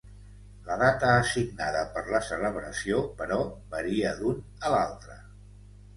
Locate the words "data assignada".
0.83-1.83